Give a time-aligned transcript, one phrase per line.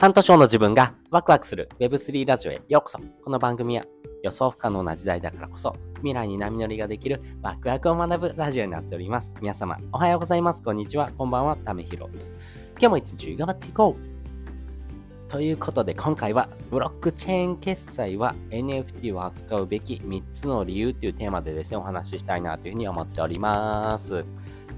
[0.00, 3.00] 半年後の自分がワクワクする Web3 ラジオへようこそ。
[3.24, 3.82] この番組は
[4.22, 9.34] 予想不可能な時代だからこそ未来に波乗りができるワクワクを学ぶラジオになっております。
[9.40, 10.62] 皆様おはようございます。
[10.62, 11.10] こんにちは。
[11.18, 11.56] こんばんは。
[11.56, 12.32] ためひろです。
[12.78, 24.24] 今日も一日頑張っていこうということで今回はブロックチェーン決済は NFT を扱うべき3つの理由というテーマでですねお話ししたいなというふうに思っております。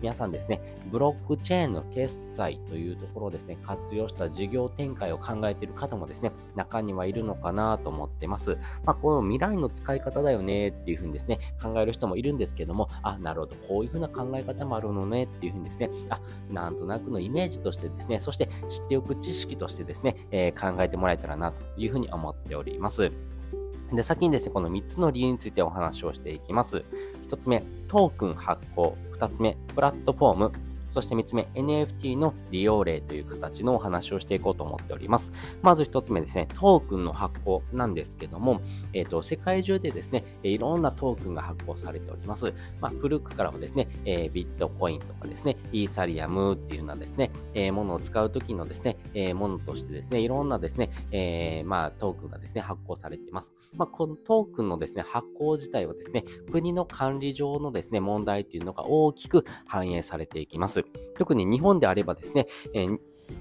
[0.01, 0.61] 皆さんですね、
[0.91, 8.57] ブロックチェーンの決済というところをですね、活用した事業展開を考えている方もですね、中にはいるのかなと思ってます。
[8.85, 23.11] まあ、この未来の使い方だよねっていうふうにですね、考える人もいるんですけども、あ、なるほど、こういうふうな考え方もあるのねっていうふうにですね、あ、なんとなくのイメージとしてですね、そして知っておく知識としてですね、えー、考えてもらえたらなというふうに思っております。
[23.93, 26.85] で、先にですね、この3つの理由についてお話をしていきます。
[27.31, 28.97] 1つ目、トークン発行。
[29.21, 30.53] 2つ目、プラットフォーム。
[30.91, 35.33] そして3つ目、NFT の利用例という形のお話をしていこうと思っております。
[35.63, 38.61] まず1つ目ですね、トークンの発行なんですけども、
[38.93, 42.53] えっ、ー、と、世界中でですね、いろんなトークンが発行されております。
[42.81, 53.55] まあ、古くからはですね、えー、ビットコインとかですね、イーサリアムっていうようなですね、えー、ものを使うときのですね、えー、ものとしてですね、いろんなですね、えー、まあ、トークンがですね、発行されています。
[53.75, 60.80] まあ、このトークンのですね、発行自体はですね、国の管理上のですね、問題っていうのが大きく反映されていきます。
[61.19, 62.99] 特に日本であればですね、えー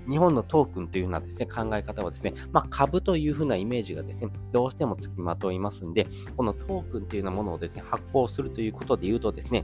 [0.08, 9.64] 日本のトークンというようなですね、考え方はですね、まあ、株というふうなイメージがですね、どうしてもつきまといますんで、このトークンというようなものをですね、発行するということで言うとですね、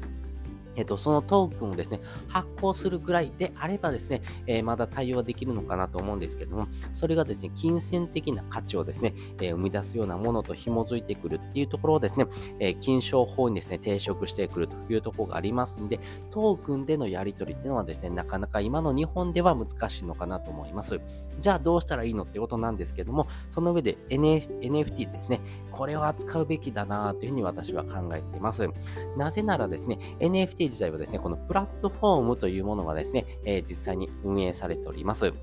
[0.76, 12.26] えっと、そのトークンをですね、発行するぐらいであればですね、えー、まだ対応できるのかなと思うんですけども、それがですね、金銭的な価値をですね、えー、生み出すようなものと紐づいてくるっていうところをですね、
[12.60, 16.00] えー、金賞法にですね、抵触してくるというところがありますんで、
[16.32, 21.00] トークンでのやり取りっていうのはですね、なかなか今の日本では難しいのかなと思います。
[21.40, 25.42] じゃあどうしたらいいのってことなんですけども、その上で NFT ですね、
[25.72, 28.68] これを扱うべきだなというふうに私は考えています。
[29.18, 35.34] なぜならですね、NFT 自体はですね、このプラットフォームというものがですね、えー、実際に運営されております。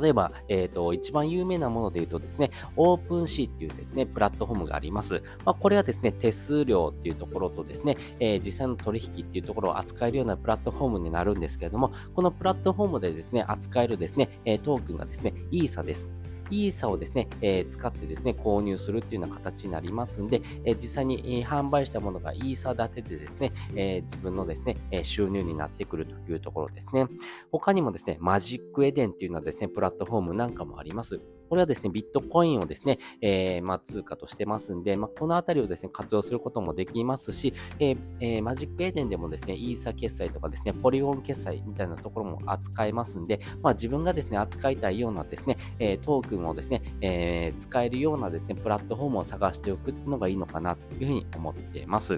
[0.00, 5.22] 例えば、えっ、ー、と、一番有名なもので言うとですね、オープンシーっていうですね、プラットフォームがあります。
[5.44, 16.08] まあ、これはですね、手数料っていうところとですね、えー、実際の取引っていうところを扱えるようなプラットフォームになるんですけれども、このプラットフォームでですね、扱えるですね、えトークンがですね、イーサです。
[16.52, 27.06] イーサをですね、えー、使ってですね、購入するっていうような形になりますんで、えー、実際に、販売したものがイーサ建てでですね、え自分のですね、え収入になってくるというところですね。
[27.50, 31.20] 他にもですね、マジックエデンっていうのはですね、プラットフォームなんかもあります。
[31.52, 52.16] これはですね、ビットコインをですね、えー、まあ、通貨としてますんで、まあ、このあたりをですね、活用することもできますし、えーえー、マジックエーデンでもですね、イーサ決済とかですね、ポリゴン決済みたいなところも扱えますんで、まあ、自分がですね、扱いたいようなですね、えトークンをですね、え使えるようなですね、プラットフォームを探しておくのがいいのかなというふうに思っています。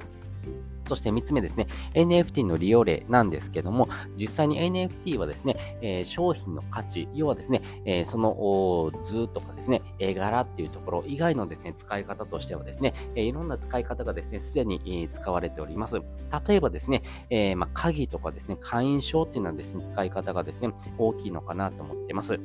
[0.86, 15.96] そして3つ目ですね、NFT の利用例なんですけども、実際に NFT はですね、えー、商品の価値、要はですね、えー、その図とかですね、絵柄っていうところ以外のですね、使い方としてはですね、えー、いろんな使い方がですね、すでに、使われております。
[16.46, 22.38] 例えばですね、えー、まあ、鍵とかですね、会員証っていうのはですね、使い方がですね、大きいのかなと思ってます。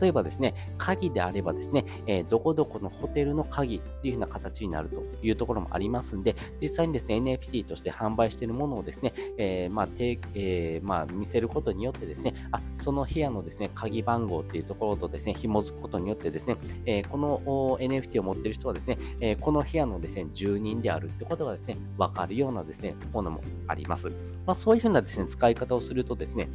[0.00, 16.56] 例えばですね、鍵であればですね、えー、どこどこのホテルの鍵っていう風な形になるというところもありますんで、実際にですね、NFT として販売しているものをですね、えー、まあ、えー、まあ、見せることによってですね、あ、その部屋のですね、鍵番号っていうところとですね、紐づくことによってですね、
[16.86, 17.38] えこの
[17.80, 24.08] NFT を持っている人はですね、えこの部屋のですね、住人であるってことがですね、わかるようなですね、ものもあります。
[24.46, 26.48] まあ、そういうふうなですね、使い方をするとですね、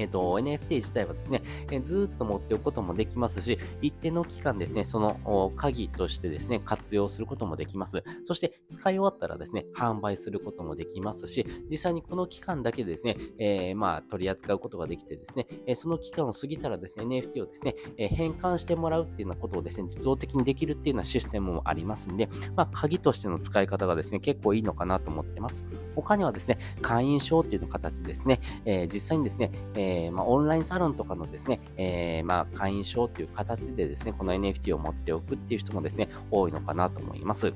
[0.00, 8.02] えっと、NFT 自体はですね、えずっと持っておくこともできますし、一定の期間ですね、その鍵としてですね、活用することもできます。
[8.24, 25.64] そして、使い終わったらですね、販売することもできますし、実際にこの期間だけでですね、えー、まあ、取り扱うことができてですね、えその期間を過ぎたらですね、NFT をですね、え返還してもらうっていうようなことをですね、自動的にできるっていうようなシステムもありますんで、まあ、鍵としての使い方がですね、結構いいのかなと思ってます。
[25.94, 37.52] 他にはですね、会員証っていうの形ですね、えー、実際にですね、ええー、まあ、オンラインサロンとかのですね、えー、まあ、会員証という形でですね、この NFT を持っておくっていう人もですね、多いのかなと思います。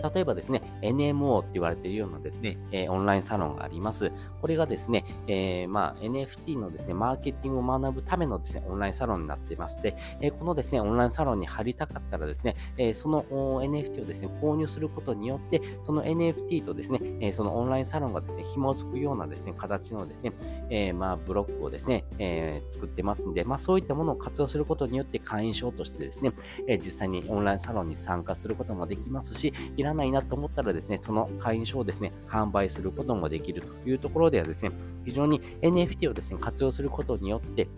[0.00, 4.12] 例えばですね、NMO って言われているようなですね、えー、オンラインサロンがあります。
[4.40, 20.32] これがですね、えー、まあ、NFT のですね、マーケティングを学ぶためのですね、オンラインサロンになってまして、えー、このですね、オンラインサロンに入りたかったらですね、えその NFT をですね、購入することによって、その NFT とですね、えそのオンラインサロンがですね、紐づくようなですね、形のですね、
[20.70, 26.32] えまあ、ブロックをですね、え作ってますんで、まあ、そういったものを活用することによって会員証としてですね、
[26.66, 34.70] え実際にオンラインサロンに参加することもできますし、いらないなと思ったらですね、その会員証をですね、販売することもできるというところではですね、
[35.04, 37.68] 非常に NFT をですね、活用することによって、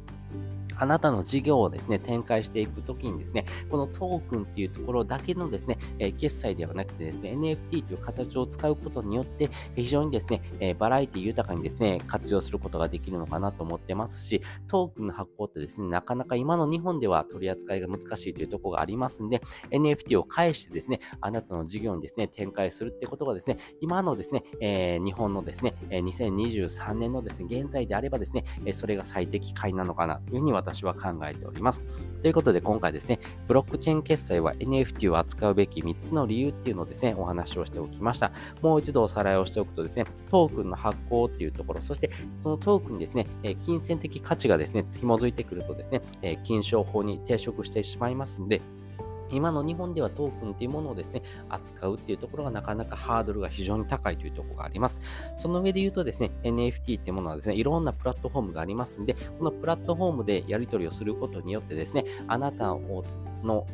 [0.83, 19.41] あなたの事業をですね、展開していくときにですね、このトークンっていうところだけのですね、えー、決済ではなくてですね、NFT という形を使うことによって、非常にですね、えー、バラエティ豊かにですね、活用することができるのかなと思ってますし、トークンの発行ってですね、なかなか今の日本では取り扱いが難しいというところがありますんで、
[19.71, 28.43] NFT を返してですね、あなたの事業にですね、展開するってことがですね、今のですね、えー、日本のですね、2023年のですね、現在であればですね、
[28.73, 31.83] それが最適解なのかなというふうに私私は考えております。
[32.23, 38.33] ということで今回ですね、ブロックチェーン決済は NFT を扱うべき3つの理由っていうのをですね、お話をしておきました。
[38.63, 42.11] もう一度おさらいをしておくとですね、トークンの発行っていうところ、そして
[42.43, 43.27] そのトークンにですね、
[43.63, 48.63] 金銭的価値がですね、紐づいてくるとですね、金商法に抵触してしまいますんで、
[49.33, 55.01] 今の日本ではトークンっていうものをですね、扱うっていうところがなかなかハードルが非常に高いというところがあります。
[55.37, 63.05] その上で言うとですね、NFT っていうものはですね、いろんなプラットフォームがありますんで、このプラットフォームでやり取りをすることによってですね、あなたを
[63.43, 63.67] の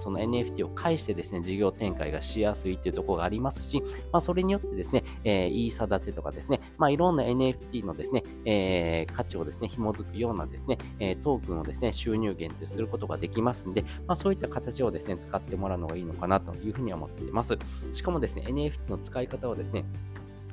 [0.00, 3.82] その NFT を介してですね、事業展開がしやすいっていうところがありますし、
[4.12, 17.58] まあ、それによってですね、えー、イーサ建てとかですね、まあ、いろんな NFT のですね、えー、価値をですね、紐づくようなですね、えー、トークンをですね、収入源とすることができますんで、まあ、そういった形をですね、使ってもらうのがいいのかなというふうに思っています。
[17.92, 19.84] しかもですね、NFT の使い方はですね、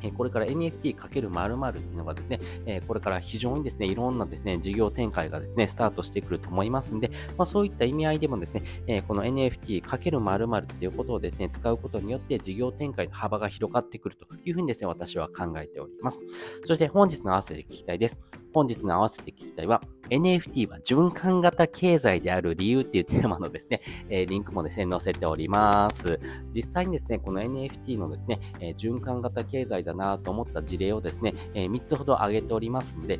[0.04, 16.20] えこれから NFT×○○ っていうのがですね、えこれから非常にですね、いろんなですね、事業展開がですね、スタートしてくると思いますんで、まあ、そういった意味合いでもですね、えこの NFT×○○ っていうことをですね、使うことによって事業展開の幅が広がってくるというふうにですね、私は考えております。
[16.66, 18.43] そして本日の合わせて聞きたいです。
[18.54, 26.20] 本日の合わせて聞きたいは、NFT は循環型経済である理由っていうテーマのですね、 えー、リンクもですね、載せております。
[26.56, 33.20] 実際にですね、この NFT のですね、えー、循環型経済だなと思った事例をですね、えー、3つほど挙げておりますので、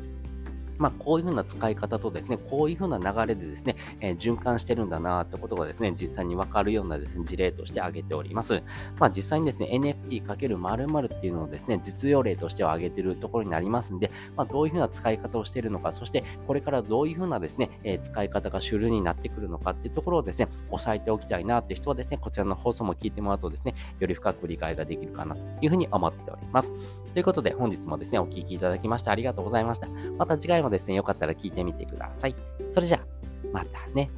[0.78, 8.62] まあ、こういうふうな使い方とですね、こういうふうな流れでですね、えー、循環してるんだなってことがですね、実際にわかるようなですね、事例として挙げております。
[8.98, 26.72] まあ、実際にですね、NFT×○○ っていうのをですね、実用例としては挙げてるところになりますんで、まあ、どういうふうな使い方をしているのか、そしてこれからどういうふうなですね、えー、使い方が主流になってくるのかっていうところをですね、押さえておきたいなって人はですね、こちらの放送も聞いてもらうとですね、より深く理解ができるかなというふうに思っております。
[27.12, 29.88] ということで、本日もですね、お聴きいただきましてありがとうございました。
[30.18, 32.34] また次回もですね、よかったら聞いてみてください。
[32.72, 33.06] それじゃあ、
[33.52, 34.10] またね。